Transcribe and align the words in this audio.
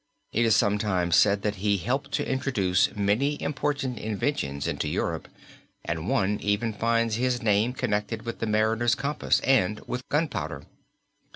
It 0.33 0.45
is 0.45 0.55
sometimes 0.55 1.15
said 1.15 1.43
that 1.43 1.57
he 1.57 1.77
helped 1.77 2.11
to 2.13 2.27
introduce 2.27 2.89
many 2.95 3.39
important 3.39 3.99
inventions 3.99 4.65
into 4.65 4.87
Europe 4.87 5.27
and 5.85 6.09
one 6.09 6.39
even 6.39 6.73
finds 6.73 7.17
his 7.17 7.43
name 7.43 7.71
connected 7.73 8.23
with 8.23 8.39
the 8.39 8.47
mariner's 8.47 8.95
compass 8.95 9.41
and 9.41 9.79
with 9.81 10.09
gunpowder. 10.09 10.63